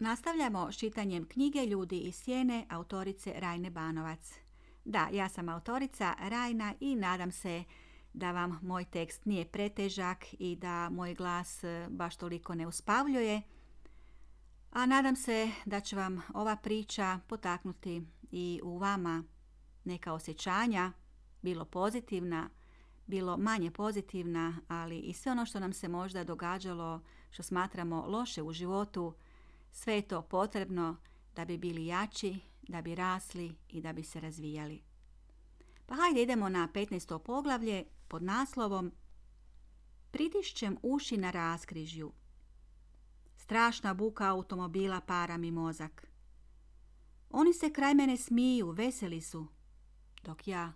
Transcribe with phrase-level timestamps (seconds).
[0.00, 4.34] Nastavljamo s čitanjem knjige Ljudi iz sjene autorice Rajne Banovac.
[4.84, 7.64] Da, ja sam autorica Rajna i nadam se
[8.12, 13.42] da vam moj tekst nije pretežak i da moj glas e, baš toliko ne uspavljuje.
[14.70, 19.24] A nadam se da će vam ova priča potaknuti i u vama
[19.84, 20.92] neka osjećanja,
[21.42, 22.50] bilo pozitivna,
[23.06, 28.42] bilo manje pozitivna, ali i sve ono što nam se možda događalo, što smatramo loše
[28.42, 29.14] u životu,
[29.72, 30.96] sve je to potrebno
[31.36, 34.82] da bi bili jači, da bi rasli i da bi se razvijali.
[35.86, 37.18] Pa hajde idemo na 15.
[37.18, 38.92] poglavlje pod naslovom
[40.10, 42.12] Pritišćem uši na raskrižju.
[43.36, 46.06] Strašna buka automobila para mi mozak.
[47.30, 49.46] Oni se kraj mene smiju, veseli su,
[50.22, 50.72] dok ja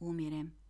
[0.00, 0.60] umirem.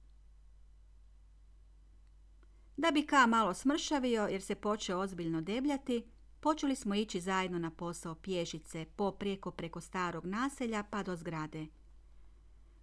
[2.77, 6.07] Da bi Ka malo smršavio jer se počeo ozbiljno debljati,
[6.41, 11.66] počeli smo ići zajedno na posao pješice, poprijeko preko starog naselja pa do zgrade.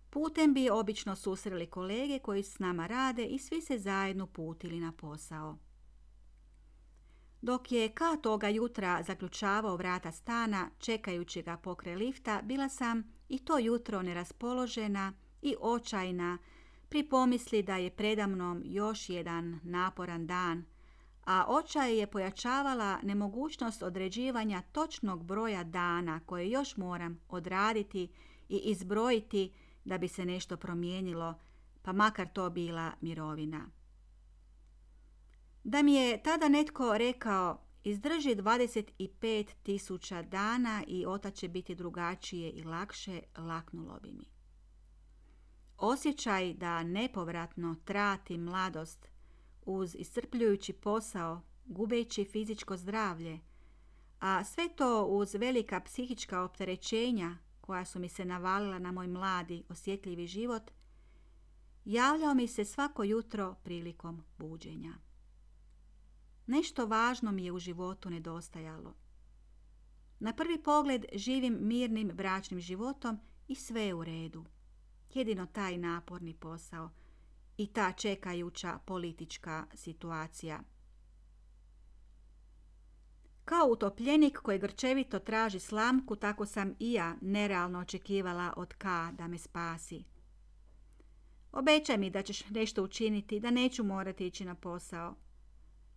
[0.09, 4.91] Putem bi obično susreli kolege koji s nama rade i svi se zajedno putili na
[4.91, 5.58] posao.
[7.41, 13.39] Dok je Ka toga jutra zaključavao vrata stana, čekajući ga pokraj lifta, bila sam i
[13.39, 16.38] to jutro neraspoložena i očajna,
[16.89, 20.66] pri pomisli da je predamnom još jedan naporan dan,
[21.28, 28.09] a očaj je pojačavala nemogućnost određivanja točnog broja dana koje još moram odraditi
[28.50, 29.53] i izbrojiti
[29.86, 31.39] da bi se nešto promijenilo,
[31.81, 33.69] pa makar to bila mirovina.
[35.64, 42.52] Da mi je tada netko rekao izdrži 25 tisuća dana i ota će biti drugačije
[42.52, 44.25] i lakše, laknulo bi mi.
[45.78, 49.16] Osjećaj da nepovratno trati mladost
[49.67, 53.39] uz iscrpljujući posao, gubeći fizičko zdravlje,
[54.19, 59.63] a sve to uz velika psihička opterećenja koja su mi se navalila na moj mladi,
[59.69, 60.72] osjetljivi život,
[61.85, 64.94] javljao mi se svako jutro prilikom buđenja.
[66.47, 68.94] Nešto važno mi je u životu nedostajalo.
[70.19, 74.45] Na prvi pogled živim mirnim bračnim životom i sve je u redu.
[75.13, 76.89] Jedino taj naporni posao
[77.57, 80.59] i ta čekajuća politička situacija.
[83.45, 89.28] Kao utopljenik koji grčevito traži slamku, tako sam i ja nerealno očekivala od K da
[89.28, 90.03] me spasi.
[91.51, 95.16] Obećaj mi da ćeš nešto učiniti, da neću morati ići na posao.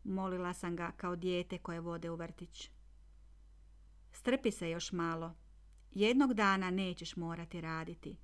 [0.05, 2.71] Molila sam ga kao dijete koje vode u vrtić.
[4.13, 5.35] Strpi se još malo.
[5.91, 8.17] Jednog dana nećeš morati raditi.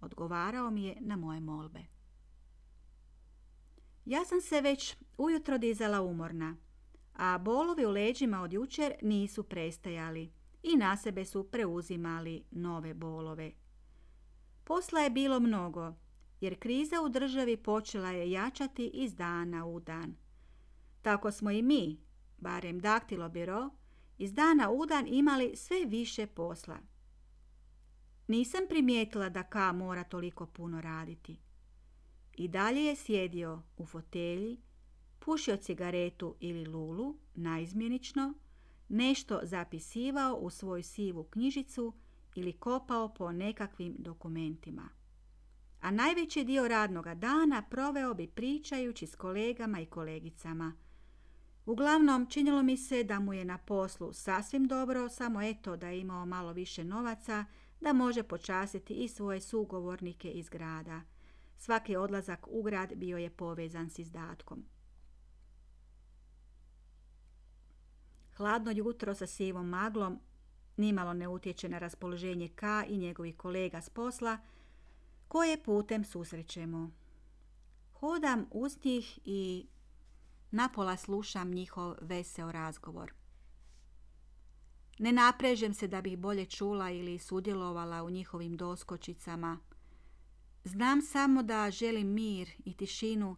[0.00, 1.95] Odgovarao mi je na moje molbe.
[4.06, 6.56] Ja sam se već ujutro dizala umorna,
[7.14, 13.52] a bolovi u leđima od jučer nisu prestajali i na sebe su preuzimali nove bolove.
[14.64, 15.94] Posla je bilo mnogo,
[16.40, 20.14] jer kriza u državi počela je jačati iz dana u dan.
[21.02, 22.00] Tako smo i mi,
[22.38, 23.70] barem daktilo biro,
[24.18, 26.78] iz dana u dan imali sve više posla.
[28.28, 31.45] Nisam primijetila da Ka mora toliko puno raditi.
[32.36, 34.60] I dalje je sjedio u fotelji,
[35.18, 38.34] pušio cigaretu ili lulu, naizmjenično,
[38.88, 41.92] nešto zapisivao u svoju sivu knjižicu
[42.34, 44.88] ili kopao po nekakvim dokumentima.
[45.80, 50.72] A najveći dio radnoga dana proveo bi pričajući s kolegama i kolegicama.
[51.66, 56.00] Uglavnom, činilo mi se da mu je na poslu sasvim dobro, samo eto da je
[56.00, 57.44] imao malo više novaca,
[57.80, 61.00] da može počasiti i svoje sugovornike iz grada.
[61.58, 64.64] Svaki odlazak u grad bio je povezan s izdatkom.
[68.36, 70.20] Hladno jutro sa sivom maglom
[70.76, 74.38] nimalo ne utječe na raspoloženje K i njegovih kolega s posla,
[75.28, 76.90] koje putem susrećemo.
[77.92, 79.66] Hodam uz njih i
[80.50, 83.12] napola slušam njihov veseo razgovor.
[84.98, 89.58] Ne naprežem se da bih bolje čula ili sudjelovala u njihovim doskočicama.
[90.66, 93.36] Znam samo da želim mir i tišinu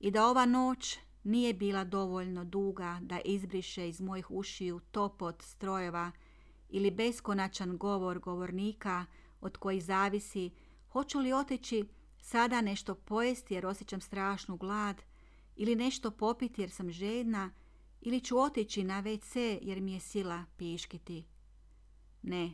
[0.00, 6.10] i da ova noć nije bila dovoljno duga da izbriše iz mojih ušiju topot strojeva
[6.68, 9.06] ili beskonačan govor govornika
[9.40, 10.50] od kojih zavisi
[10.92, 11.84] hoću li otići
[12.20, 15.02] sada nešto pojesti jer osjećam strašnu glad
[15.56, 17.50] ili nešto popiti jer sam žedna
[18.00, 21.24] ili ću otići na WC jer mi je sila piškiti.
[22.22, 22.50] Ne,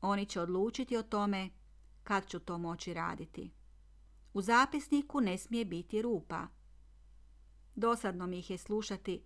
[0.00, 1.50] oni će odlučiti o tome
[2.06, 3.50] kad ću to moći raditi.
[4.34, 6.46] U zapisniku ne smije biti rupa.
[7.74, 9.22] Dosadno mi ih je slušati,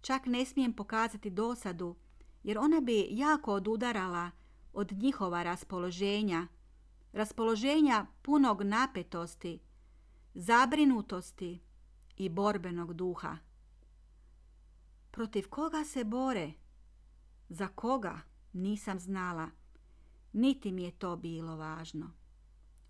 [0.00, 1.96] čak ne smijem pokazati dosadu,
[2.42, 4.30] jer ona bi jako odudarala
[4.72, 6.46] od njihova raspoloženja,
[7.12, 9.60] raspoloženja punog napetosti,
[10.34, 11.60] zabrinutosti
[12.16, 13.36] i borbenog duha.
[15.10, 16.52] Protiv koga se bore?
[17.48, 18.20] Za koga?
[18.52, 19.50] Nisam znala.
[20.32, 22.23] Niti mi je to bilo važno.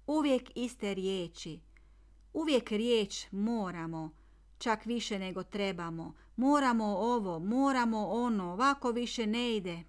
[0.06, 1.60] Uvijek iste riječi.
[2.32, 4.10] Uvijek riječ moramo,
[4.58, 6.14] čak više nego trebamo.
[6.36, 9.82] Moramo ovo, moramo ono, ovako više ne ide.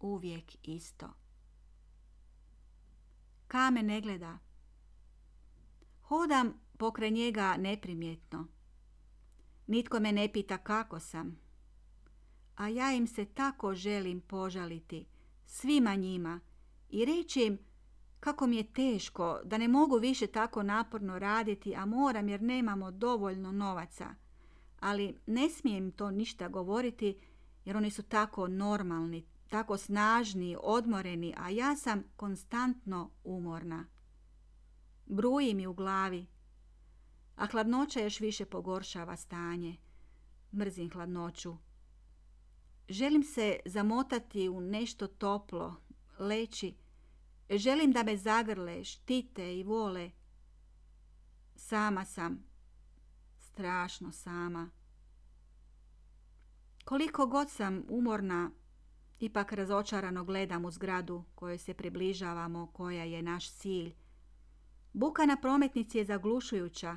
[0.00, 1.06] Uvijek isto.
[3.46, 4.38] Kame ne gleda.
[6.02, 8.46] Hodam pokraj njega neprimjetno.
[9.66, 11.38] Nitko me ne pita kako sam.
[12.56, 15.06] A ja im se tako želim požaliti,
[15.46, 16.40] svima njima,
[16.90, 17.58] i reći im
[18.24, 22.90] kako mi je teško, da ne mogu više tako naporno raditi, a moram jer nemamo
[22.90, 24.14] dovoljno novaca.
[24.80, 27.18] Ali ne smijem to ništa govoriti
[27.64, 33.86] jer oni su tako normalni, tako snažni, odmoreni, a ja sam konstantno umorna.
[35.06, 36.26] Bruji mi u glavi,
[37.36, 39.76] a hladnoća još više pogoršava stanje.
[40.52, 41.56] Mrzim hladnoću.
[42.88, 45.76] Želim se zamotati u nešto toplo,
[46.18, 46.83] leći.
[47.50, 50.10] Želim da me zagrle, štite i vole.
[51.56, 52.44] Sama sam.
[53.38, 54.70] Strašno sama.
[56.84, 58.50] Koliko god sam umorna,
[59.20, 63.94] ipak razočarano gledam u zgradu kojoj se približavamo, koja je naš cilj.
[64.92, 66.96] Buka na prometnici je zaglušujuća.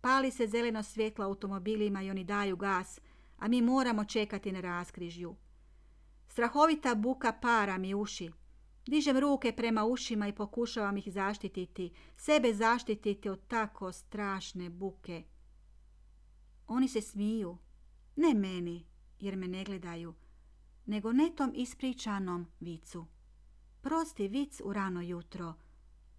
[0.00, 3.00] Pali se zeleno svjetlo automobilima i oni daju gas,
[3.38, 5.36] a mi moramo čekati na raskrižju.
[6.28, 8.30] Strahovita buka para mi uši.
[8.86, 15.22] Dižem ruke prema ušima i pokušavam ih zaštititi, sebe zaštititi od tako strašne buke.
[16.66, 17.58] Oni se smiju,
[18.16, 18.86] ne meni,
[19.20, 20.14] jer me ne gledaju,
[20.86, 23.06] nego netom ispričanom vicu.
[23.80, 25.54] Prosti vic u rano jutro.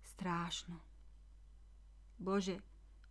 [0.03, 0.79] Strašno.
[2.17, 2.59] Bože,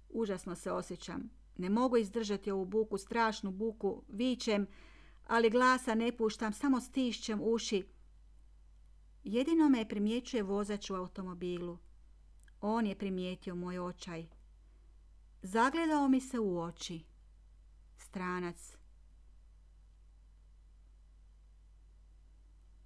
[0.08, 1.31] užasno se osjećam.
[1.58, 4.67] Ne mogu izdržati ovu buku, strašnu buku, vičem,
[5.26, 7.87] ali glasa ne puštam, samo stišćem uši.
[9.25, 11.78] Jedino me primjećuje vozač u automobilu.
[12.61, 14.26] On je primijetio moj očaj.
[15.43, 17.05] Zagledao mi se u oči.
[17.96, 18.76] Stranac.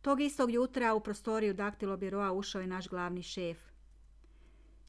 [0.02, 3.58] Tog istog jutra u prostoriju daktilo biroa ušao je naš glavni šef.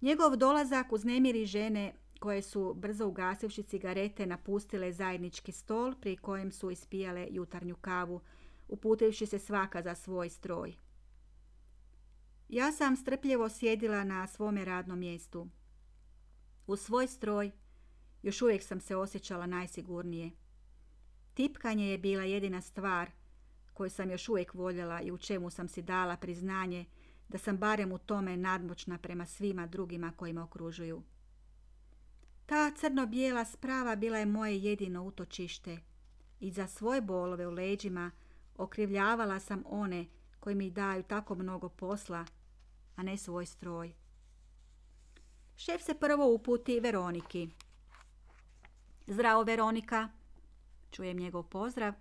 [0.02, 6.72] Njegov dolazak uznemiri žene koje su brzo ugasivši cigarete napustile zajednički stol pri kojem su
[6.72, 8.22] ispijale jutarnju kavu,
[8.68, 10.85] uputivši se svaka za svoj stroj.
[12.50, 15.48] Ja sam strpljivo sjedila na svome radnom mjestu.
[16.68, 17.52] U svoj stroj
[18.24, 20.32] još uvijek sam se osjećala najsigurnije.
[21.34, 23.12] Tipkanje je bila jedina stvar
[23.74, 26.86] koju sam još uvijek voljela i u čemu sam si dala priznanje
[27.30, 31.04] da sam barem u tome nadmoćna prema svima drugima koji me okružuju.
[32.46, 35.80] Ta crno-bijela sprava bila je moje jedino utočište
[36.40, 38.12] i za svoje bolove u leđima
[38.58, 40.06] okrivljavala sam one
[40.46, 42.26] koji mi daju tako mnogo posla,
[42.96, 43.94] a ne svoj stroj.
[45.56, 47.50] Šef se prvo uputi Veroniki.
[49.08, 50.10] Zdravo, Veronika,
[50.92, 51.94] čujem njegov pozdrav,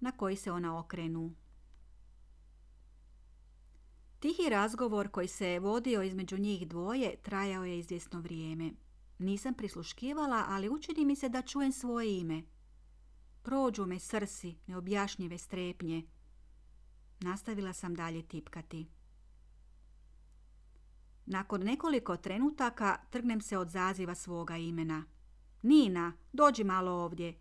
[0.00, 1.34] na koji se ona okrenu.
[4.18, 8.70] Tihi razgovor koji se vodio između njih dvoje trajao je izvjesno vrijeme.
[9.18, 12.42] Nisam prisluškivala, ali učini mi se da čujem svoje ime.
[13.42, 16.02] Prođu me srsi, neobjašnjive strepnje.
[17.20, 18.86] Nastavila sam dalje tipkati.
[21.26, 25.04] Nakon nekoliko trenutaka trgnem se od zaziva svoga imena.
[25.62, 27.34] Nina, dođi malo ovdje,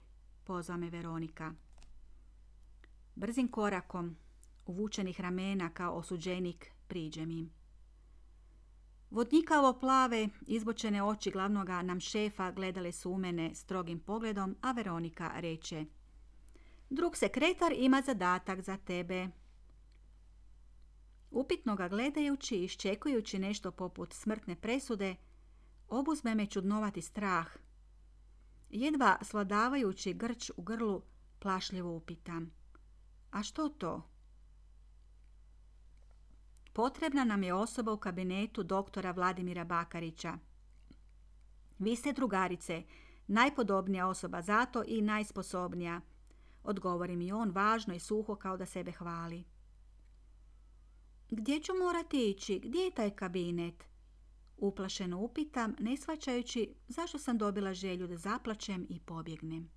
[0.43, 1.53] pozva me Veronika.
[3.15, 4.15] Brzim korakom,
[4.65, 7.51] uvučenih ramena kao osuđenik, priđem im.
[9.11, 15.31] Vodnikavo plave, izbočene oči glavnoga nam šefa gledale su u mene strogim pogledom, a Veronika
[15.35, 15.85] reče
[16.89, 19.27] Drug sekretar ima zadatak za tebe.
[21.31, 25.15] Upitno ga gledajući i iščekujući nešto poput smrtne presude,
[25.87, 27.47] obuzme me čudnovati strah.
[28.69, 31.01] Jedva sladavajući grč u grlu,
[31.39, 32.51] plašljivo upitam.
[33.31, 34.09] A što to?
[36.73, 40.37] Potrebna nam je osoba u kabinetu doktora Vladimira Bakarića.
[41.79, 42.83] Vi ste drugarice,
[43.27, 46.01] najpodobnija osoba zato i najsposobnija.
[46.63, 49.43] Odgovori mi on važno i suho kao da sebe hvali.
[51.31, 52.59] Gdje ću morati ići?
[52.59, 53.83] Gdje je taj kabinet?
[54.57, 59.69] Uplašeno upitam, ne shvaćajući zašto sam dobila želju da zaplačem i pobjegnem.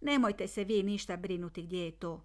[0.00, 2.24] Nemojte se vi ništa brinuti gdje je to.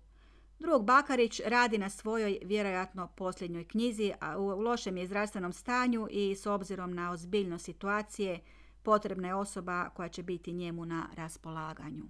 [0.59, 6.35] Drug Bakarić radi na svojoj, vjerojatno posljednjoj knjizi, a u lošem je zdravstvenom stanju i
[6.35, 8.39] s obzirom na ozbiljnost situacije
[8.83, 12.03] potrebna je osoba koja će biti njemu na raspolaganju.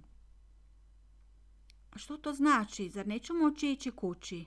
[1.96, 2.88] Što to znači?
[2.88, 4.46] Zar neću moći ići kući?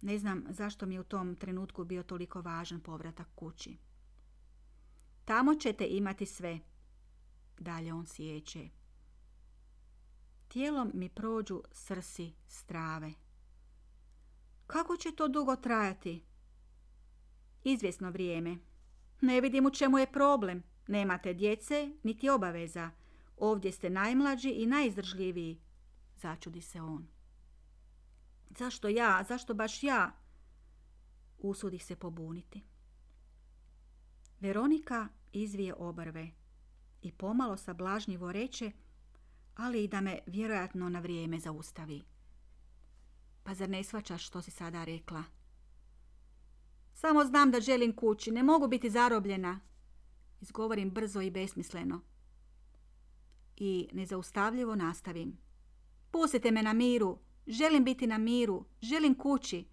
[0.00, 3.76] Ne znam zašto mi je u tom trenutku bio toliko važan povratak kući.
[5.24, 6.58] Tamo ćete imati sve.
[7.58, 8.68] Dalje on sjeće.
[10.48, 13.12] Tijelom mi prođu srsi strave.
[14.66, 16.24] Kako će to dugo trajati?
[17.64, 18.58] Izvjesno vrijeme.
[19.20, 20.62] Ne vidim u čemu je problem.
[20.86, 22.90] Nemate djece, niti obaveza.
[23.36, 25.60] Ovdje ste najmlađi i najizdržljiviji.
[26.16, 27.13] Začudi se on.
[28.58, 29.24] Zašto ja?
[29.28, 30.12] Zašto baš ja?
[31.38, 32.62] Usudi se pobuniti.
[34.40, 36.30] Veronika izvije obrve
[37.02, 38.72] i pomalo sablažnjivo reče,
[39.56, 42.02] ali i da me vjerojatno na vrijeme zaustavi.
[43.42, 45.24] Pa zar ne svačaš što si sada rekla?
[46.94, 49.60] Samo znam da želim kući, ne mogu biti zarobljena.
[50.40, 52.00] Izgovorim brzo i besmisleno.
[53.56, 55.38] I nezaustavljivo nastavim.
[56.10, 59.64] Pustite me na miru, želim biti na miru, želim kući.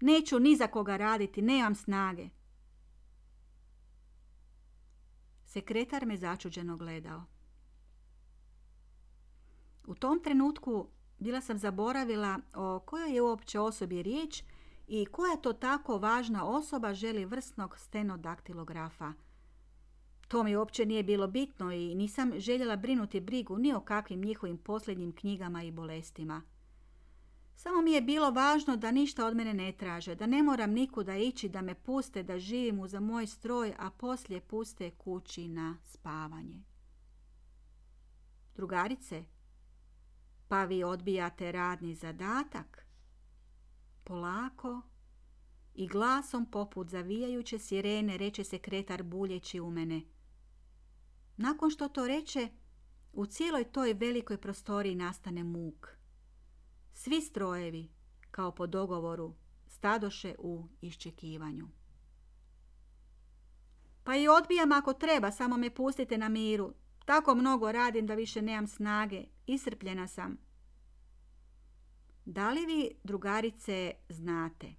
[0.00, 2.28] Neću ni za koga raditi, nemam snage.
[5.44, 7.24] Sekretar me začuđeno gledao.
[9.86, 10.88] U tom trenutku
[11.18, 14.42] bila sam zaboravila o kojoj je uopće osobi riječ
[14.86, 19.12] i koja to tako važna osoba želi vrsnog stenodaktilografa.
[20.28, 24.58] To mi uopće nije bilo bitno i nisam željela brinuti brigu ni o kakvim njihovim
[24.58, 26.42] posljednjim knjigama i bolestima.
[27.56, 31.16] Samo mi je bilo važno da ništa od mene ne traže, da ne moram nikuda
[31.16, 36.62] ići, da me puste, da živim uza moj stroj, a poslije puste kući na spavanje.
[38.54, 39.24] Drugarice,
[40.48, 42.86] pa vi odbijate radni zadatak?
[44.04, 44.82] Polako
[45.74, 50.02] i glasom poput zavijajuće sirene reče sekretar buljeći u mene.
[51.36, 52.48] Nakon što to reče,
[53.12, 55.93] u cijeloj toj velikoj prostoriji nastane muk.
[56.94, 57.88] Svi strojevi,
[58.30, 59.34] kao po dogovoru,
[59.66, 61.68] stadoše u iščekivanju.
[64.04, 66.74] Pa i odbijam ako treba, samo me pustite na miru.
[67.04, 69.24] Tako mnogo radim da više nemam snage.
[69.46, 70.38] Isrpljena sam.
[72.24, 74.74] Da li vi, drugarice, znate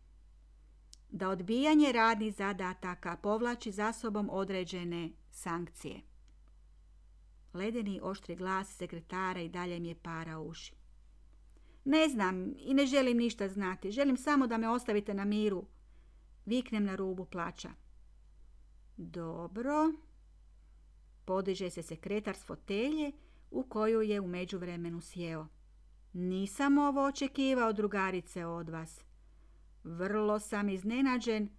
[1.10, 6.02] da odbijanje radnih zadataka povlači za sobom određene sankcije?
[7.54, 10.85] Ledeni oštri glas sekretara i dalje mi je para uši.
[11.86, 13.92] Ne znam i ne želim ništa znati.
[13.92, 15.66] Želim samo da me ostavite na miru.
[16.46, 17.70] Viknem na rubu plaća.
[18.98, 19.94] Dobro.
[21.26, 23.12] Podiže se sekretar s fotelje
[23.52, 25.48] u koju je u međuvremenu sjeo.
[26.14, 29.02] Nisam ovo očekivao, drugarice, od vas.
[29.84, 31.50] Vrlo sam iznenađen,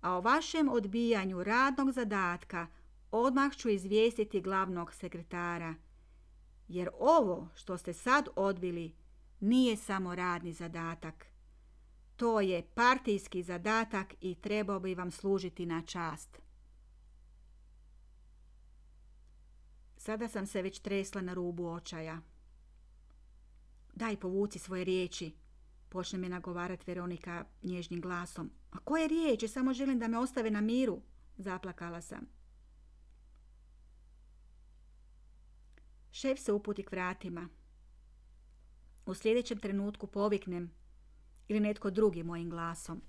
[0.00, 2.66] a o vašem odbijanju radnog zadatka
[3.10, 5.74] odmah ću izvijestiti glavnog sekretara.
[6.68, 8.92] Jer ovo što ste sad odbili
[9.44, 11.26] nije samo radni zadatak.
[12.16, 16.38] To je partijski zadatak i trebao bi vam služiti na čast.
[19.96, 22.20] Sada sam se već tresla na rubu očaja.
[23.94, 25.32] Daj povuci svoje riječi,
[25.88, 28.50] počne me nagovarati Veronika nježnim glasom.
[28.70, 29.48] A koje riječi?
[29.48, 31.02] Samo želim da me ostave na miru,
[31.36, 32.26] zaplakala sam.
[36.10, 37.48] Šef se uputi k vratima.
[39.06, 40.70] U sljedećem trenutku poviknem
[41.48, 43.02] ili netko drugi mojim glasom.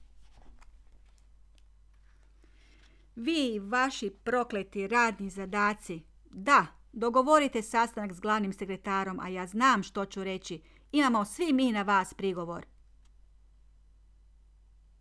[3.15, 10.05] Vi, vaši prokleti radni zadaci, da, dogovorite sastanak s glavnim sekretarom, a ja znam što
[10.05, 10.61] ću reći.
[10.91, 12.65] Imamo svi mi na vas prigovor.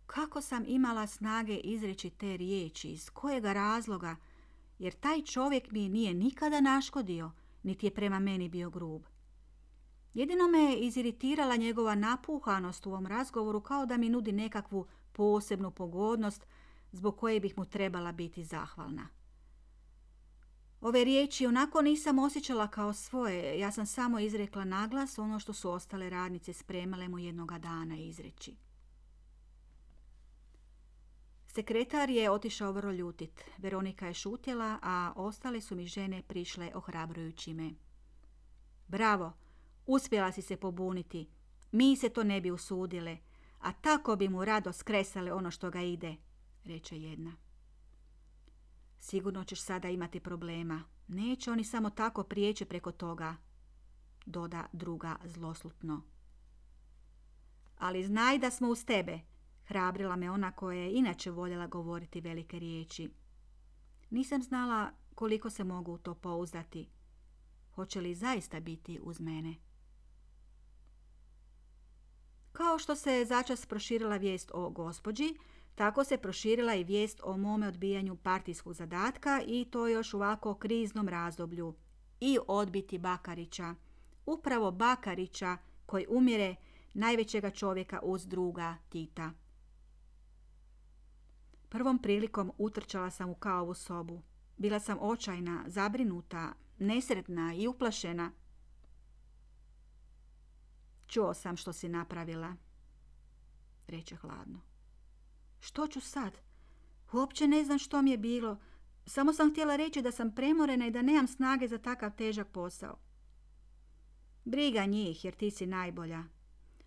[0.05, 4.15] Kako sam imala snage izreći te riječi, iz kojega razloga,
[4.79, 7.31] jer taj čovjek mi nije nikada naškodio,
[7.63, 9.01] niti je prema meni bio grub.
[10.15, 15.71] Jedino me je iziritirala njegova napuhanost u ovom razgovoru kao da mi nudi nekakvu posebnu
[15.71, 16.45] pogodnost
[16.91, 19.07] zbog koje bih mu trebala biti zahvalna.
[20.81, 25.71] Ove riječi onako nisam osjećala kao svoje, ja sam samo izrekla naglas ono što su
[25.71, 28.55] ostale radnice spremale mu jednoga dana izreći.
[31.47, 33.41] Sekretar je otišao vrlo ljutit.
[33.57, 37.71] Veronika je šutjela, a ostale su mi žene prišle ohrabrujući me.
[38.87, 39.33] Bravo,
[39.85, 41.29] Uspjela si se pobuniti.
[41.71, 43.17] Mi se to ne bi usudile,
[43.59, 46.15] a tako bi mu rado skresale ono što ga ide,
[46.63, 47.35] reče jedna.
[48.99, 50.83] Sigurno ćeš sada imati problema.
[51.07, 53.35] Neće oni samo tako prijeći preko toga,
[54.25, 56.01] doda druga zloslutno.
[57.77, 59.19] ali znaj da smo uz tebe,
[59.65, 63.09] hrabrila me ona koja je inače voljela govoriti velike riječi.
[64.09, 66.89] Nisam znala koliko se mogu u to pouzdati.
[67.75, 69.55] Hoće li zaista biti uz mene?
[72.57, 75.35] Kao što se začas proširila vijest o gospođi,
[75.75, 80.53] tako se proširila i vijest o mome odbijanju partijskog zadatka i to još u ovako
[80.53, 81.73] kriznom razdoblju.
[82.19, 83.75] I odbiti Bakarića.
[84.25, 86.55] Upravo Bakarića koji umire
[86.93, 89.31] najvećega čovjeka uz druga Tita.
[91.69, 94.21] Prvom prilikom utrčala sam u kaovu sobu.
[94.57, 98.31] Bila sam očajna, zabrinuta, nesretna i uplašena.
[101.07, 102.55] Čuo sam što si napravila,
[103.87, 104.61] reče hladno.
[105.59, 106.33] Što ću sad?
[107.13, 108.57] Uopće ne znam što mi je bilo.
[109.05, 112.97] Samo sam htjela reći da sam premorena i da nemam snage za takav težak posao.
[114.45, 116.23] Briga njih, jer ti si najbolja.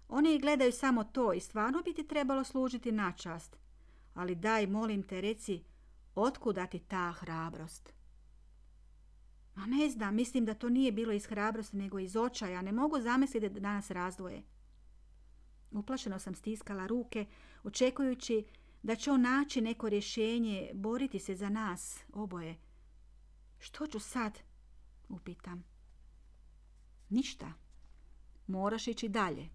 [0.08, 3.56] Oni gledaju samo to i stvarno bi ti trebalo služiti na čast.
[4.14, 5.64] Ali daj, molim te, reci,
[6.14, 7.97] otkuda ti ta hrabrost?
[9.58, 12.62] A ne znam, mislim da to nije bilo iz hrabrosti, nego iz očaja.
[12.62, 14.42] Ne mogu zamisliti da danas razdvoje.
[15.70, 17.26] Uplašeno sam stiskala ruke,
[17.62, 18.44] očekujući
[18.82, 22.58] da će on naći neko rješenje, boriti se za nas, oboje.
[23.58, 24.38] Što ću sad?
[25.08, 25.64] Upitam.
[27.08, 27.52] Ništa.
[28.46, 29.48] Moraš ići dalje.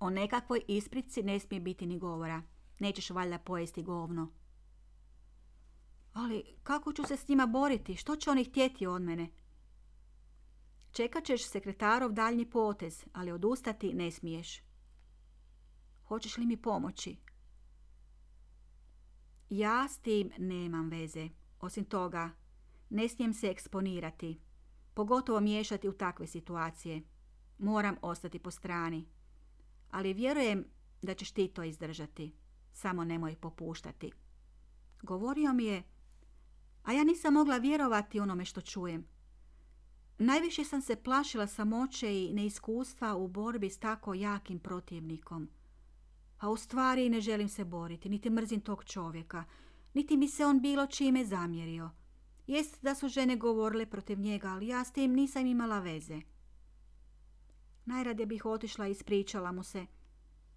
[0.00, 2.42] O nekakvoj isprici ne smije biti ni govora.
[2.78, 4.32] Nećeš valjda pojesti govno.
[6.14, 7.96] Ali kako ću se s njima boriti?
[7.96, 9.30] Što će oni htjeti od mene?
[10.92, 14.62] Čekat ćeš sekretarov daljnji potez, ali odustati ne smiješ.
[16.04, 17.16] Hoćeš li mi pomoći?
[19.50, 21.28] Ja s tim nemam veze.
[21.60, 22.30] Osim toga,
[22.90, 24.40] ne smijem se eksponirati.
[24.94, 27.02] Pogotovo miješati u takve situacije.
[27.58, 29.06] Moram ostati po strani.
[29.90, 30.64] Ali vjerujem
[31.02, 32.34] da ćeš ti to izdržati.
[32.72, 34.12] Samo nemoj popuštati.
[35.02, 35.82] Govorio mi je,
[36.84, 39.06] a ja nisam mogla vjerovati onome što čujem.
[40.18, 45.48] Najviše sam se plašila samoće i neiskustva u borbi s tako jakim protivnikom.
[46.38, 49.44] A u stvari ne želim se boriti, niti mrzim tog čovjeka,
[49.94, 51.90] niti mi se on bilo čime zamjerio.
[52.46, 56.20] Jest da su žene govorile protiv njega, ali ja s tim nisam imala veze.
[57.84, 59.86] Najradije bih otišla i ispričala mu se.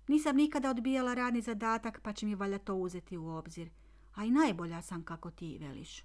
[0.08, 3.70] Nisam nikada odbijala radni zadatak, pa će mi valja to uzeti u obzir.
[4.16, 6.04] A i najbolja sam kako ti veliš.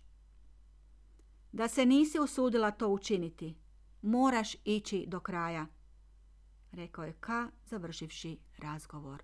[1.52, 3.56] Da se nisi usudila to učiniti,
[4.02, 5.66] moraš ići do kraja,
[6.72, 7.28] rekao je K,
[7.64, 9.22] završivši razgovor.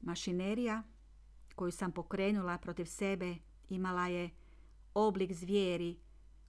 [0.00, 0.82] Mašinerija
[1.54, 3.36] koju sam pokrenula protiv sebe
[3.68, 4.30] imala je
[4.94, 5.98] oblik zvijeri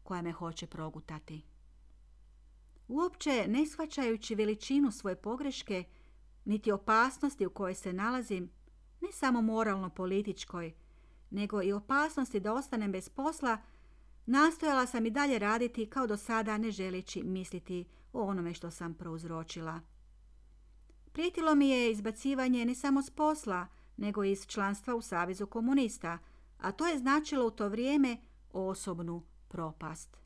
[0.04, 1.42] koja me hoće progutati.
[2.88, 5.84] Uopće ne shvaćajući veličinu svoje pogreške,
[6.46, 8.52] niti opasnosti u kojoj se nalazim,
[9.02, 10.74] ne samo moralno-političkoj,
[11.30, 13.58] nego i opasnosti da ostanem bez posla,
[14.26, 18.94] nastojala sam i dalje raditi kao do sada ne želeći misliti o onome što sam
[18.94, 19.80] prouzročila.
[21.12, 26.18] Prijetilo mi je izbacivanje ne samo s posla, nego i iz članstva u Savezu komunista,
[26.58, 28.18] a to je značilo u to vrijeme
[28.54, 30.18] osobnu propast.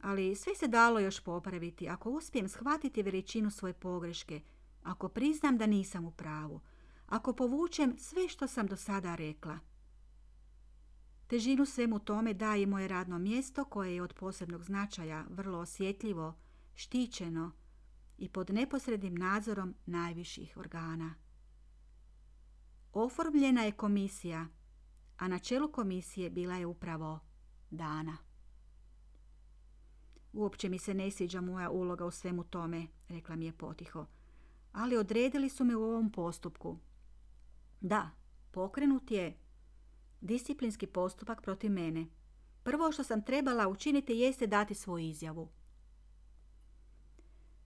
[0.00, 4.40] Ali sve se dalo još popraviti ako uspijem shvatiti veličinu svoje pogreške,
[4.82, 6.60] ako priznam da nisam u pravu,
[7.06, 9.58] ako povučem sve što sam do sada rekla.
[11.30, 16.34] Težinu svemu tome daje moje radno mjesto koje je od posebnog značaja vrlo osjetljivo,
[16.74, 17.52] štićeno
[18.18, 21.14] i pod neposrednim nadzorom najviših organa.
[22.92, 24.46] Oformljena je komisija,
[25.16, 27.18] a na čelu komisije bila je upravo
[27.70, 28.16] Dana.
[30.32, 34.06] Uopće mi se ne sviđa moja uloga u svemu tome, rekla mi je potiho,
[34.72, 36.78] ali odredili su me u ovom postupku.
[37.80, 38.10] Da,
[38.50, 39.38] pokrenut je
[40.20, 42.06] disciplinski postupak protiv mene.
[42.62, 45.48] Prvo što sam trebala učiniti jeste dati svoju izjavu.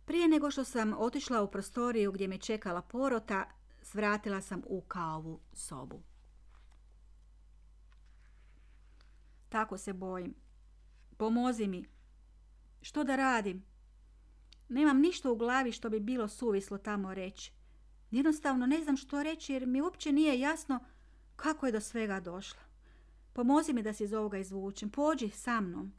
[0.05, 3.51] Prije nego što sam otišla u prostoriju gdje me čekala porota,
[3.83, 6.03] svratila sam u kaovu sobu.
[9.49, 10.35] Tako se bojim.
[11.17, 11.89] Pomozi mi.
[12.83, 13.65] Što da radim?
[14.69, 17.53] Nemam ništa u glavi što bi bilo suvislo tamo reći.
[18.11, 20.81] Jednostavno ne znam što reći jer mi uopće nije jasno
[21.37, 22.63] kako je do svega došla.
[23.33, 24.91] Pomozi mi da se iz ovoga izvučem.
[24.91, 25.93] Pođi sa mnom.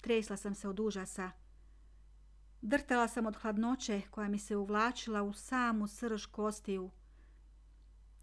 [0.00, 1.30] Tresla sam se od užasa.
[2.62, 6.90] Drtala sam od hladnoće koja mi se uvlačila u samu srž kostiju.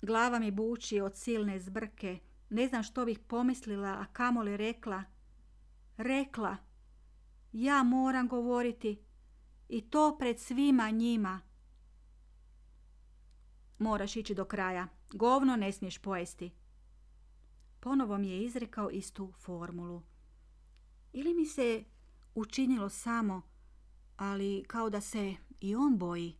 [0.01, 2.19] Glava mi buči od silne zbrke.
[2.49, 5.03] Ne znam što bih pomislila, a kamoli rekla.
[5.97, 6.57] Rekla.
[7.51, 9.01] Ja moram govoriti.
[9.69, 11.41] I to pred svima njima.
[13.79, 14.87] Moraš ići do kraja.
[15.13, 16.51] Govno ne smiješ pojesti.
[17.79, 20.03] Ponovo mi je izrekao istu formulu.
[21.13, 21.83] Ili mi se
[22.35, 23.41] učinilo samo,
[24.17, 26.37] ali kao da se i on boji.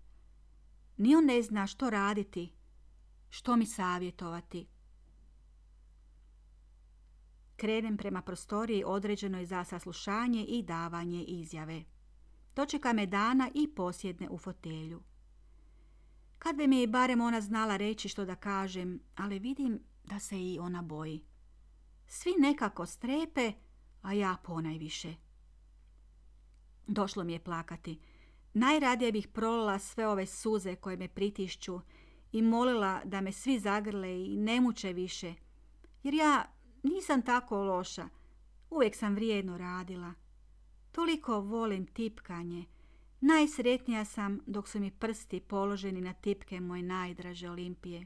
[0.97, 2.53] Ni on ne zna što raditi,
[3.29, 4.67] što mi savjetovati.
[7.55, 11.83] Krenem prema prostoriji određenoj za saslušanje i davanje izjave.
[12.55, 15.01] Dočeka me dana i posjedne u fotelju.
[16.39, 20.59] Kad bi mi barem ona znala reći što da kažem, ali vidim da se i
[20.59, 21.23] ona boji.
[22.07, 23.53] Svi nekako strepe,
[24.01, 25.15] a ja ponajviše.
[26.87, 27.99] Došlo mi je plakati.
[28.53, 31.81] Najradije bih prolila sve ove suze koje me pritišću
[32.31, 35.33] i molila da me svi zagrle i ne muče više.
[36.03, 36.45] Jer ja
[36.83, 38.09] nisam tako loša.
[38.69, 40.13] Uvijek sam vrijedno radila.
[40.91, 42.65] Toliko volim tipkanje.
[43.21, 48.05] Najsretnija sam dok su mi prsti položeni na tipke moje najdraže olimpije.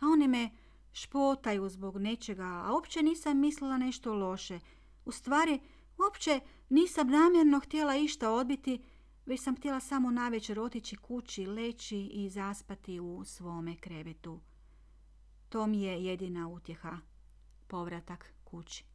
[0.00, 0.50] A oni me
[0.92, 4.60] špotaju zbog nečega, a uopće nisam mislila nešto loše.
[5.04, 5.60] U stvari,
[5.98, 8.82] uopće nisam namjerno htjela išta odbiti,
[9.26, 14.40] već sam htjela samo navečer otići kući, leći i zaspati u svome krevetu.
[15.48, 16.98] To mi je jedina utjeha,
[17.66, 18.89] povratak kući.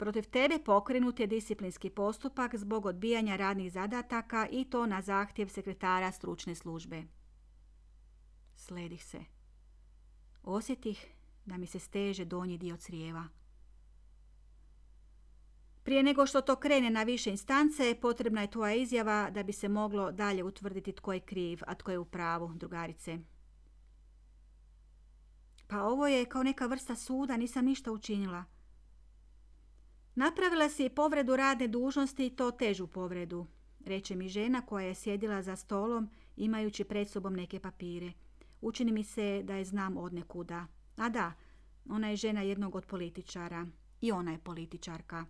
[0.00, 6.12] Protiv tebe pokrenut je disciplinski postupak zbog odbijanja radnih zadataka i to na zahtjev sekretara
[6.12, 7.02] stručne službe.
[8.56, 9.24] Sledih se.
[10.42, 11.06] Osjetih
[11.46, 13.28] da mi se steže donji dio crijeva.
[15.82, 19.68] Prije nego što to krene na više instance, potrebna je tvoja izjava da bi se
[19.68, 23.18] moglo dalje utvrditi tko je kriv, a tko je u pravu, drugarice.
[25.66, 28.44] Pa ovo je kao neka vrsta suda, nisam ništa učinila.
[30.14, 33.46] Napravila si povredu radne dužnosti i to težu povredu,
[33.86, 38.12] reče mi žena koja je sjedila za stolom imajući pred sobom neke papire.
[38.60, 40.66] Učini mi se da je znam od nekuda.
[40.96, 41.32] A da,
[41.88, 43.66] ona je žena jednog od političara.
[44.00, 45.26] I ona je političarka.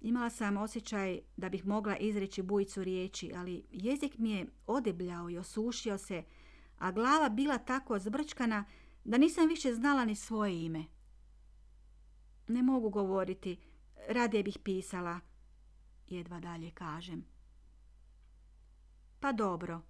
[0.00, 5.38] Imala sam osjećaj da bih mogla izreći bujicu riječi, ali jezik mi je odebljao i
[5.38, 6.22] osušio se,
[6.78, 8.64] a glava bila tako zbrčkana
[9.04, 10.84] da nisam više znala ni svoje ime.
[12.48, 13.60] Ne mogu govoriti,
[14.08, 15.20] radije bih pisala,
[16.08, 17.24] jedva dalje kažem.
[19.20, 19.80] Pa dobro,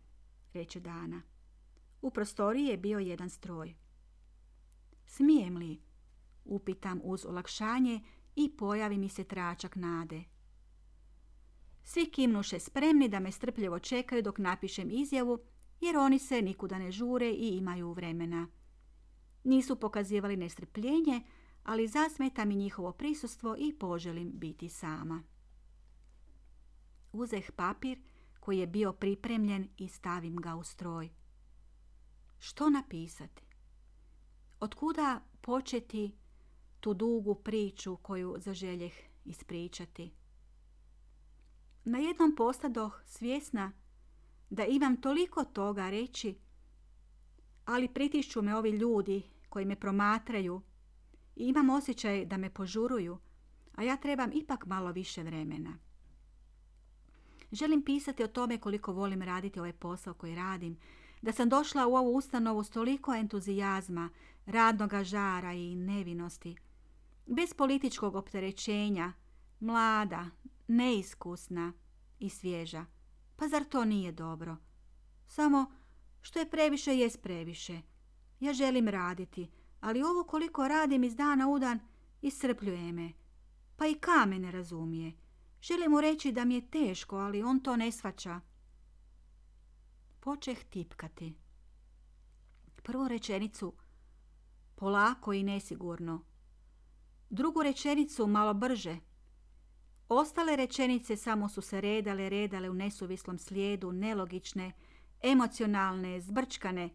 [0.54, 1.22] reče Dana.
[2.02, 3.74] U prostoriji je bio jedan stroj.
[5.06, 5.80] Smijem li?
[6.44, 8.00] Upitam uz olakšanje
[8.36, 10.24] i pojavi mi se tračak nade.
[11.84, 15.38] Svi kimnuše spremni da me strpljivo čekaju dok napišem izjavu,
[15.80, 18.48] jer oni se nikuda ne žure i imaju vremena.
[19.44, 21.22] Nisu pokazivali nestrpljenje,
[21.64, 25.22] ali zasmeta mi njihovo prisustvo i poželim biti sama.
[27.12, 28.02] Uzeh papir
[28.40, 31.10] koji je bio pripremljen i stavim ga u stroj.
[32.38, 33.42] Što napisati?
[34.60, 36.16] Otkuda početi
[36.80, 38.92] tu dugu priču koju zaželjeh
[39.24, 40.12] ispričati?
[41.84, 43.72] Na jednom postadoh svjesna
[44.50, 46.38] da imam toliko toga reći,
[47.64, 50.62] ali pritišću me ovi ljudi koji me promatraju
[51.36, 53.18] i imam osjećaj da me požuruju,
[53.74, 55.78] a ja trebam ipak malo više vremena.
[57.52, 60.76] Želim pisati o tome koliko volim raditi ovaj posao koji radim,
[61.22, 64.08] da sam došla u ovu ustanovu s toliko entuzijazma,
[64.46, 66.56] radnoga žara i nevinosti,
[67.26, 69.12] bez političkog opterećenja,
[69.60, 70.26] mlada,
[70.68, 71.72] neiskusna
[72.18, 72.84] i svježa.
[73.36, 74.56] Pa zar to nije dobro?
[75.28, 75.66] Samo
[76.22, 77.80] što je previše jest previše.
[78.40, 79.50] Ja želim raditi,
[79.82, 81.80] ali ovo koliko radim iz dana u dan
[82.22, 83.12] iscrpljuje me.
[83.76, 85.12] Pa i kamen ne razumije.
[85.62, 88.40] Želim mu reći da mi je teško, ali on to ne svača.
[90.20, 91.34] Počeh tipkati.
[92.82, 93.72] Prvu rečenicu
[94.74, 96.24] polako i nesigurno.
[97.30, 98.96] Drugu rečenicu malo brže.
[100.08, 104.72] Ostale rečenice samo su se redale, redale u nesuvislom slijedu, nelogične,
[105.22, 106.90] emocionalne, zbrčkane,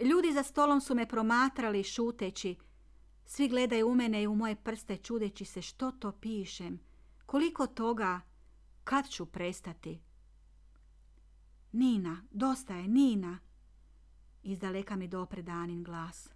[0.00, 2.56] Ljudi za stolom su me promatrali šuteći.
[3.24, 6.80] Svi gledaju u mene i u moje prste čudeći se što to pišem.
[7.26, 8.20] Koliko toga,
[8.84, 10.00] kad ću prestati?
[11.72, 13.38] Nina, dosta je, Nina.
[14.42, 16.28] Izdaleka mi dopre Danin glas.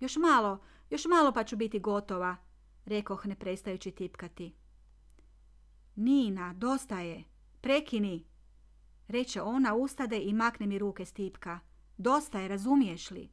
[0.00, 0.58] Još malo,
[0.90, 2.36] još malo pa ću biti gotova,
[2.84, 4.54] rekoh ne prestajući tipkati.
[5.96, 7.24] Nina, dosta je,
[7.60, 8.26] prekini,
[9.08, 11.60] reče ona ustade i makne mi ruke s tipka.
[11.98, 13.30] Dosta je, razumiješ li?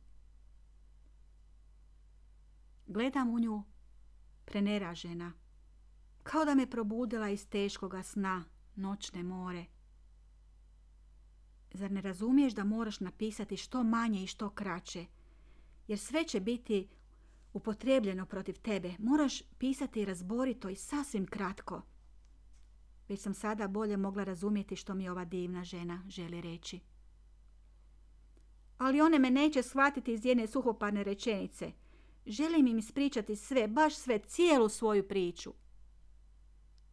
[2.87, 3.63] Gledam u nju,
[4.45, 5.33] preneražena.
[6.23, 8.43] kao da me probudila iz teškoga sna,
[8.75, 9.65] noćne more.
[11.73, 15.05] Zar ne razumiješ da moraš napisati što manje i što kraće?
[15.87, 16.87] Jer sve će biti
[17.53, 18.93] upotrebljeno protiv tebe.
[18.99, 21.81] Moraš pisati razborito i sasvim kratko.
[23.09, 26.79] Već sam sada bolje mogla razumjeti što mi ova divna žena želi reći.
[28.77, 31.71] Ali one me neće shvatiti iz jedne suhoparne rečenice.
[32.25, 35.53] Želim im ispričati sve, baš sve, cijelu svoju priču.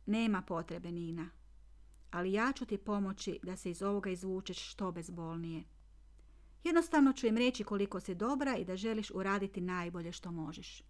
[0.06, 1.30] Nema potrebe, Nina.
[2.10, 5.64] Ali ja ću ti pomoći da se iz ovoga izvučeš što bezbolnije.
[6.64, 10.82] Jednostavno ću im reći koliko si dobra i da želiš uraditi najbolje što možeš.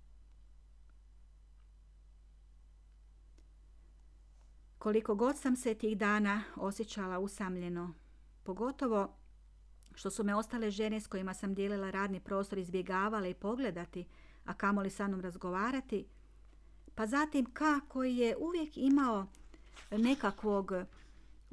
[4.78, 7.94] Koliko god sam se tih dana osjećala usamljeno,
[8.42, 9.19] pogotovo
[9.94, 14.04] što su me ostale žene s kojima sam dijelila radni prostor izbjegavale i pogledati,
[14.44, 16.06] a kamoli sa mnom razgovarati,
[16.94, 19.26] pa zatim kako je uvijek imao
[19.90, 20.72] nekakvog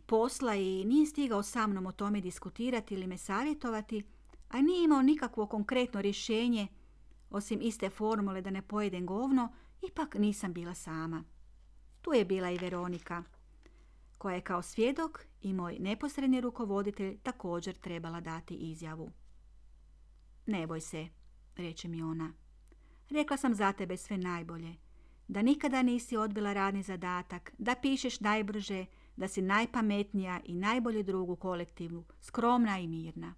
[0.06, 4.04] posla i nije stigao sa mnom o tome diskutirati ili me savjetovati,
[4.50, 6.68] a nije imao nikakvo konkretno rješenje,
[7.30, 11.24] osim iste formule da ne pojedem govno, ipak nisam bila sama.
[12.02, 13.24] Tu je bila i Veronika,
[14.18, 19.12] koja je kao svjedok i moj neposredni rukovoditelj također trebala dati izjavu.
[20.46, 21.08] Ne boj se,
[21.56, 22.34] reče mi ona.
[23.10, 24.76] Rekla sam za tebe sve najbolje.
[25.28, 31.30] Da nikada nisi odbila radni zadatak, da pišeš najbrže, da si najpametnija i najbolji drug
[31.30, 33.34] u kolektivu, skromna i mirna.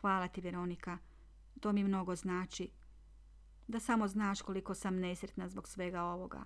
[0.00, 0.98] Hvala ti, Veronika.
[1.60, 2.70] To mi mnogo znači.
[3.66, 6.44] Da samo znaš koliko sam nesretna zbog svega ovoga.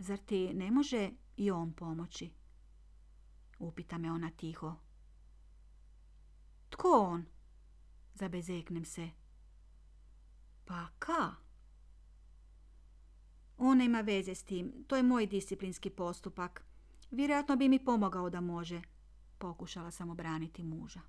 [0.00, 2.30] Zar ti ne može i on pomoći?
[3.58, 4.74] Upita me ona tiho.
[6.68, 7.24] Tko on?
[8.14, 9.10] Zabezeknem se.
[10.64, 11.34] Pa ka?
[13.58, 14.84] On nema veze s tim.
[14.86, 16.64] To je moj disciplinski postupak.
[17.10, 18.82] Vjerojatno bi mi pomogao da može.
[19.38, 21.00] Pokušala sam obraniti muža.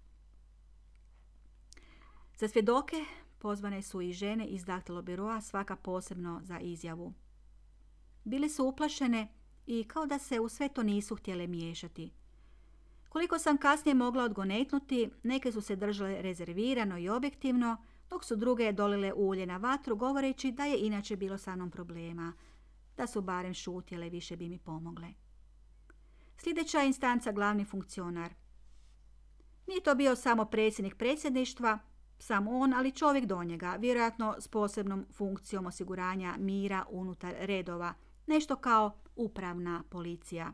[2.38, 3.06] Za svjedoke
[3.40, 4.66] pozvane su i žene iz
[5.04, 7.14] biroa svaka posebno za izjavu.
[8.24, 9.28] Bile su uplašene
[9.66, 12.12] i kao da se u sve to nisu htjele miješati.
[13.10, 17.78] Koliko sam kasnije mogla odgonetnuti, neke su se držale rezervirano i objektivno,
[18.10, 22.34] dok su druge dolile ulje na vatru govoreći da je inače bilo sa mnom problema.
[22.98, 25.08] Da su barem šutjele, više bi mi pomogle.
[26.38, 28.34] Sljedeća instanca glavni funkcionar.
[29.68, 31.80] Nije to bio samo predsjednik predsjedništva,
[32.20, 37.94] samo on, ali čovjek do njega, vjerojatno s posebnom funkcijom osiguranja mira unutar redova,
[38.32, 40.54] nešto kao upravna policija.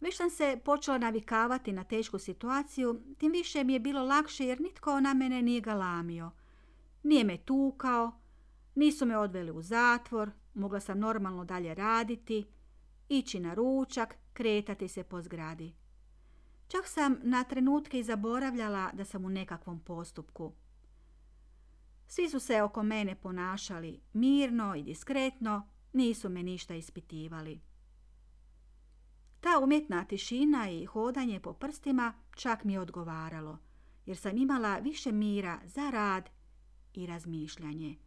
[0.00, 4.60] Već sam se počela navikavati na tešku situaciju, tim više mi je bilo lakše jer
[4.60, 6.30] nitko na mene nije galamio.
[7.02, 8.12] Nije me tukao,
[8.74, 12.46] nisu me odveli u zatvor, mogla sam normalno dalje raditi,
[13.08, 15.74] ići na ručak, kretati se po zgradi.
[16.68, 20.52] Čak sam na trenutke i zaboravljala da sam u nekakvom postupku.
[22.12, 27.60] Svi su se oko mene ponašali mirno i diskretno, nisu me ništa ispitivali.
[29.40, 33.58] Ta umjetna tišina i hodanje po prstima čak mi odgovaralo,
[34.06, 36.30] jer sam imala više mira za rad
[36.92, 37.98] i razmišljanje.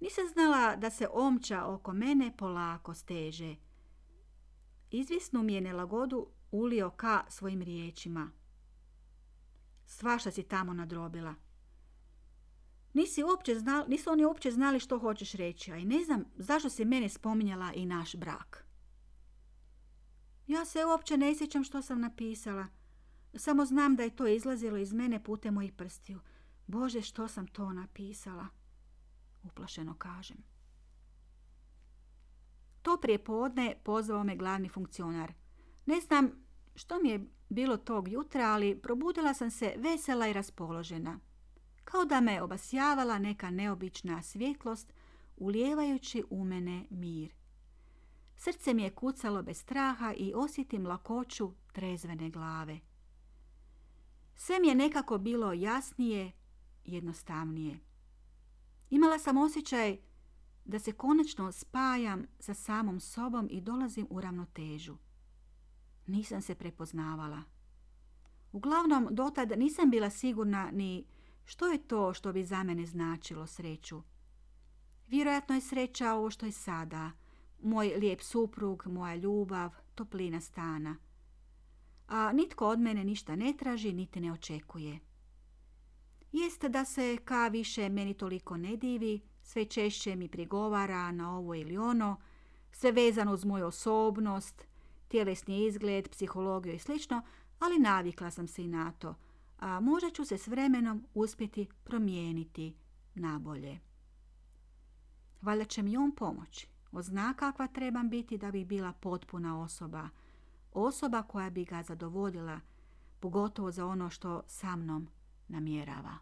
[0.00, 3.56] Nisam znala da se omča oko mene polako steže.
[4.90, 8.30] Izvisnu mi je nelagodu ulio ka svojim riječima.
[9.86, 11.34] Svašta si tamo nadrobila.
[12.94, 16.70] Nisi uopće znali, nisu oni uopće znali što hoćeš reći, a i ne znam zašto
[16.70, 18.66] si mene spominjala i naš brak.
[20.46, 22.66] Ja se uopće ne sjećam što sam napisala.
[23.34, 26.20] Samo znam da je to izlazilo iz mene putem mojih prstiju.
[26.66, 28.46] Bože, što sam to napisala?
[29.42, 30.36] Uplašeno kažem.
[32.82, 35.32] To prije podne pozvao me glavni funkcionar.
[35.86, 36.30] Ne znam
[36.74, 41.18] što mi je bilo tog jutra, ali probudila sam se vesela i raspoložena.
[41.94, 44.92] Kao da me obasjavala neka neobična svjetlost,
[45.36, 47.34] ulijevajući u mene mir.
[48.36, 52.80] Srce mi je kucalo bez straha i osjetim lakoću trezvene glave.
[54.34, 56.32] Sve mi je nekako bilo jasnije,
[56.84, 57.78] jednostavnije.
[58.90, 59.98] Imala sam osjećaj
[60.64, 64.96] da se konačno spajam sa samom sobom i dolazim u ravnotežu.
[66.06, 67.42] Nisam se prepoznavala.
[68.52, 71.04] Uglavnom, dotad nisam bila sigurna ni
[71.44, 74.02] što je to što bi za mene značilo sreću.
[75.08, 77.10] Vjerojatno je sreća ovo što je sada–
[77.62, 80.96] moj lijep suprug, moja ljubav, toplina stana.
[82.08, 84.98] A nitko od mene ništa ne traži, niti ne očekuje.
[86.32, 91.54] Jest da se ka više meni toliko ne divi, Sve češće mi prigovara na ovo
[91.54, 92.16] ili ono,
[92.72, 94.66] sve vezano uz moju osobnost,
[95.08, 96.92] tjelesni izgled, psihologiju i sl.,
[97.58, 99.14] ali navikla sam se i na to,
[99.64, 102.76] a možda ću se s vremenom uspjeti promijeniti
[103.14, 103.78] nabolje.
[105.42, 106.68] Valjda će mi on pomoći.
[106.92, 110.08] On zna kakva trebam biti da bi bila potpuna osoba.
[110.72, 112.60] Osoba koja bi ga zadovoljila,
[113.20, 115.08] pogotovo za ono što sa mnom
[115.48, 116.18] namjerava.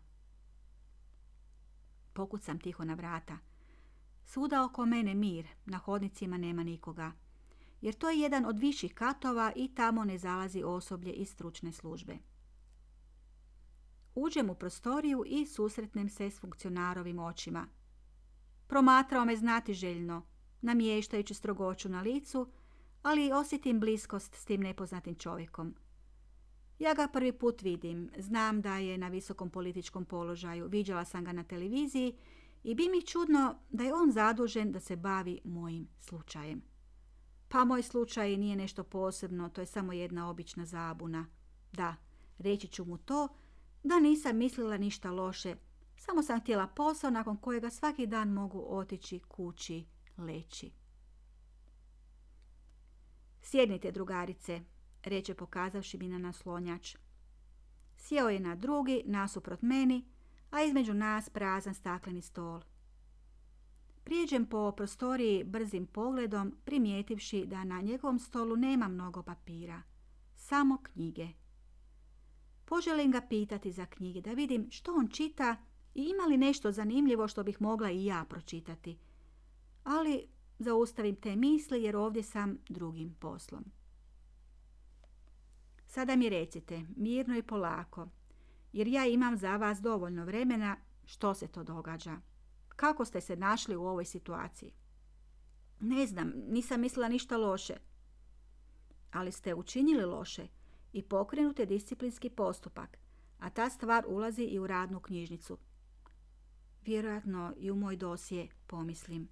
[2.13, 3.39] Pokucam tiho na vrata.
[4.25, 7.13] Svuda oko mene mir, na hodnicima nema nikoga.
[7.81, 12.19] Jer to je jedan od viših katova i tamo ne zalazi osoblje iz stručne službe.
[14.15, 17.67] Uđem u prostoriju i susretnem se s funkcionarovim očima.
[18.67, 20.23] Promatrao me znati željno,
[20.61, 22.49] namještajući strogoću na licu,
[23.03, 25.75] ali osjetim bliskost s tim nepoznatim čovjekom.
[26.79, 31.33] Ja ga prvi put vidim, znam da je na visokom političkom položaju, viđala sam ga
[31.33, 32.17] na televiziji
[32.65, 36.63] i bi mi čudno da je on zadužen da se bavi mojim slučajem.
[37.49, 41.27] Pa moj slučaj nije nešto posebno, to je samo jedna obična zabuna.
[41.73, 41.97] Da,
[42.39, 43.29] reći ću mu to,
[43.83, 45.57] da nisam mislila ništa loše,
[45.97, 49.85] samo sam htjela posao nakon kojega svaki dan mogu otići kući
[50.19, 50.71] leći.
[53.43, 54.61] Sjednite, drugarice,
[55.05, 56.97] reče pokazavši mi na naslonjač.
[57.97, 60.05] Sjeo je na drugi, nasuprot meni,
[60.51, 62.61] a između nas prazan stakleni stol.
[64.05, 69.83] Prijeđem po prostoriji brzim pogledom, primijetivši da na njegovom stolu nema mnogo papira,
[70.35, 71.29] samo knjige.
[72.73, 75.57] Poželim ga pitati za knjige, da vidim što on čita
[75.95, 78.99] i ima li nešto zanimljivo što bih mogla i ja pročitati.
[79.85, 83.65] Ali zaustavim te misli jer ovdje sam drugim poslom.
[85.87, 88.09] Sada mi recite, mirno i polako,
[88.73, 92.17] jer ja imam za vas dovoljno vremena što se to događa.
[92.69, 94.73] Kako ste se našli u ovoj situaciji?
[95.81, 97.75] Ne znam, nisam mislila ništa loše.
[99.11, 100.62] Ali ste učinili loše
[100.93, 102.99] i pokrenute disciplinski postupak,
[103.39, 105.59] a ta stvar ulazi i u radnu knjižnicu.
[106.85, 109.29] Vjerojatno i u moj dosje pomislim.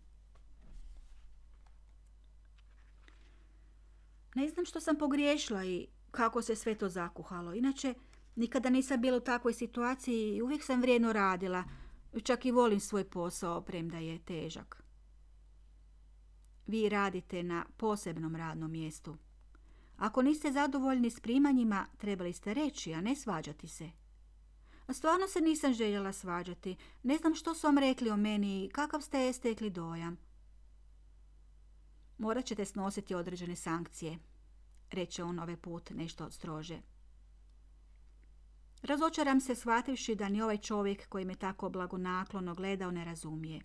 [4.34, 7.54] Ne znam što sam pogriješila i kako se sve to zakuhalo.
[7.54, 7.94] Inače,
[8.36, 11.64] nikada nisam bila u takvoj situaciji i uvijek sam vrijedno radila.
[12.24, 14.82] Čak i volim svoj posao, premda je težak.
[16.66, 19.16] Vi radite na posebnom radnom mjestu.
[20.00, 23.90] Ako niste zadovoljni s primanjima, trebali ste reći, a ne svađati se.
[24.92, 26.76] Stvarno se nisam željela svađati.
[27.02, 30.16] Ne znam što su vam rekli o meni i kakav ste stekli dojam.
[32.18, 34.18] Morat ćete snositi određene sankcije,
[34.90, 36.80] reče on ovaj put nešto strože.
[38.82, 43.60] Razočaram se shvativši da ni ovaj čovjek koji me tako blagonaklono gledao ne razumije.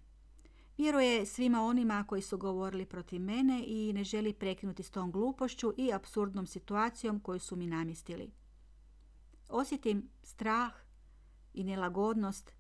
[0.78, 5.74] Vjeruje svima onima koji su govorili protiv mene i ne želi prekinuti s tom glupošću
[5.78, 8.32] i apsurdnom situacijom koju su mi namjestili.
[9.50, 10.74] Osjetim strah
[11.54, 12.52] i nelagodnost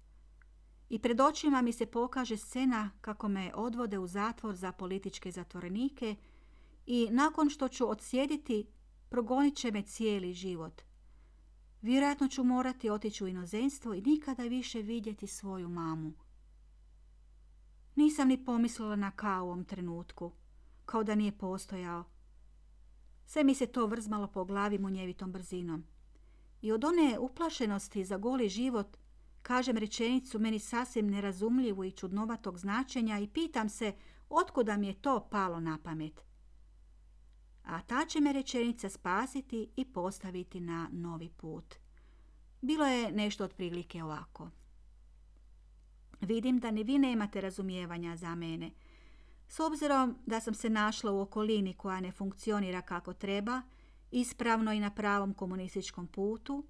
[0.89, 6.15] i pred očima mi se pokaže scena kako me odvode u zatvor za političke zatvorenike
[6.85, 8.67] i nakon što ću odsjediti,
[9.09, 10.81] progonit će me cijeli život.
[11.81, 16.13] Vjerojatno ću morati otići u inozemstvo i nikada više vidjeti svoju mamu.
[17.95, 20.31] Nisam ni pomislila na kao u ovom trenutku,
[20.85, 22.03] kao da nije postojao.
[23.25, 25.85] Sve mi se to vrzmalo po glavi munjevitom brzinom.
[26.61, 28.97] I od one uplašenosti za goli život
[29.41, 33.93] kažem rečenicu meni sasvim nerazumljivu i čudnovatog značenja i pitam se
[34.29, 36.25] otkuda mi je to palo na pamet.
[37.63, 41.75] A ta će me rečenica spasiti i postaviti na novi put.
[42.61, 44.49] Bilo je nešto otprilike ovako.
[46.21, 48.71] Vidim da ni vi nemate razumijevanja za mene.
[49.47, 53.61] S obzirom da sam se našla u okolini koja ne funkcionira kako treba,
[54.11, 56.65] ispravno i na pravom komunističkom putu,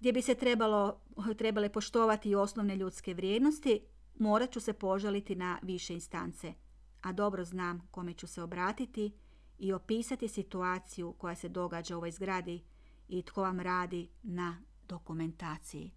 [0.00, 1.00] gdje bi se trebalo,
[1.38, 3.80] trebale poštovati i osnovne ljudske vrijednosti,
[4.18, 6.54] morat ću se požaliti na više instance.
[7.02, 9.12] A dobro znam kome ću se obratiti
[9.58, 12.62] i opisati situaciju koja se događa u ovoj zgradi
[13.08, 14.56] i tko vam radi na
[14.88, 15.90] dokumentaciji.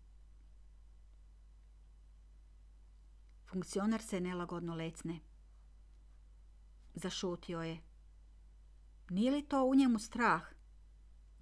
[3.55, 5.19] Funkcionar se nelagodno lecne.
[6.93, 7.81] Zašutio je.
[9.09, 10.41] Nije li to u njemu strah?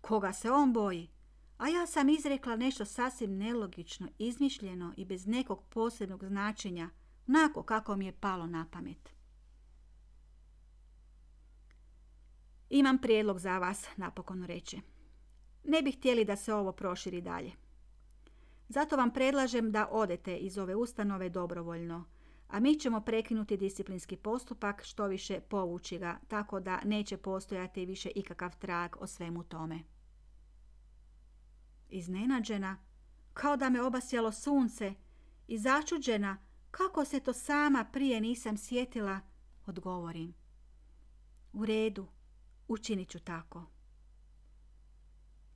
[0.01, 1.09] Koga se on boji?
[1.57, 6.89] A ja sam izrekla nešto sasvim nelogično, izmišljeno i bez nekog posebnog značenja,
[7.27, 9.09] onako kako mi je palo na pamet.
[12.69, 14.77] Imam prijedlog za vas, napokon reče.
[15.63, 17.62] Ne bih htjeli da se ovo proširi dalje.
[18.69, 22.05] Zato vam predlažem da odete iz ove ustanove dobrovoljno,
[22.47, 28.11] a mi ćemo prekinuti disciplinski postupak, što više povući ga, tako da neće postojati više
[28.15, 29.79] ikakav trag o svemu tome.
[31.89, 32.77] Iznenađena,
[33.33, 34.93] kao da me obasjalo sunce,
[35.47, 36.37] i začuđena,
[36.71, 39.19] kako se to sama prije nisam sjetila,
[39.65, 40.33] odgovorim.
[41.53, 42.07] U redu,
[42.67, 43.72] učinit ću tako.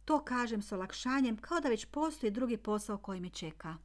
[0.08, 3.78] To kažem s olakšanjem, kao da već postoji drugi posao koji me čeka.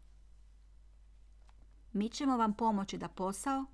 [1.92, 3.64] Mi ćemo vam pomoći da posao,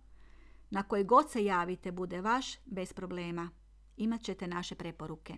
[0.71, 3.51] na koji god se javite, bude vaš bez problema.
[3.97, 5.35] Imat ćete naše preporuke.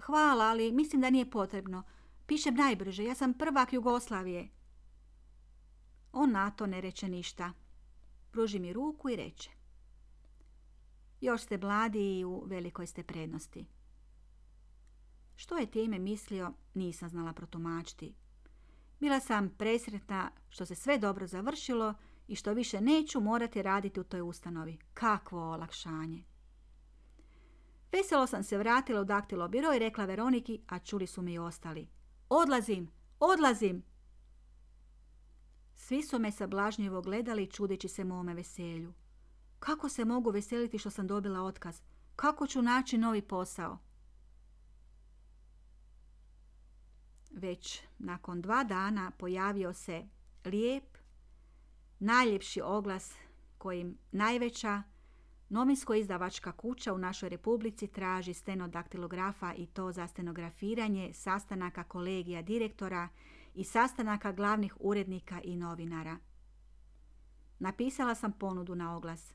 [0.00, 1.82] Hvala, ali mislim da nije potrebno.
[2.26, 4.48] Pišem najbrže, ja sam prvak Jugoslavije.
[6.12, 7.52] On na to ne reče ništa.
[8.30, 9.50] Pruži mi ruku i reče.
[11.20, 13.66] Još ste mladi i u velikoj ste prednosti.
[15.36, 18.14] Što je time mislio, nisam znala protumačiti.
[19.00, 21.94] Bila sam presretna što se sve dobro završilo
[22.28, 24.78] i što više neću morati raditi u toj ustanovi.
[24.94, 26.24] Kakvo olakšanje!
[27.92, 31.38] Veselo sam se vratila u daktilo biro i rekla Veroniki, a čuli su mi i
[31.38, 31.88] ostali.
[32.28, 33.82] Odlazim, odlazim!
[35.74, 38.92] Svi su me sablažnjivo gledali čudeći se mome veselju.
[39.58, 41.80] Kako se mogu veseliti što sam dobila otkaz?
[42.16, 43.78] Kako ću naći novi posao?
[47.36, 50.06] Već nakon dva dana pojavio se
[50.44, 50.98] lijep,
[51.98, 53.14] najljepši oglas
[53.58, 54.82] kojim najveća
[55.48, 63.08] novinsko-izdavačka kuća u našoj republici traži stenodaktilografa i to za stenografiranje sastanaka kolegija direktora
[63.54, 66.16] i sastanaka glavnih urednika i novinara.
[67.58, 69.34] Napisala sam ponudu na oglas.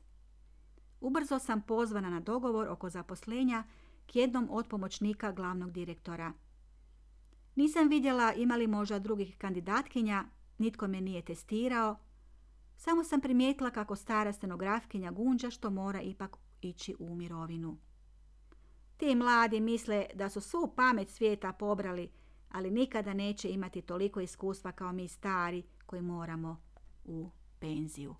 [1.00, 3.64] Ubrzo sam pozvana na dogovor oko zaposlenja
[4.06, 6.32] k jednom od pomoćnika glavnog direktora.
[7.60, 10.24] Nisam vidjela imali možda drugih kandidatkinja,
[10.58, 11.96] nitko me nije testirao,
[12.76, 17.76] samo sam primijetila kako stara stenografkinja gunđa što mora ipak ići u mirovinu.
[18.96, 22.10] Ti mladi misle da su svu pamet svijeta pobrali,
[22.48, 26.62] ali nikada neće imati toliko iskustva kao mi stari koji moramo
[27.04, 28.14] u penziju.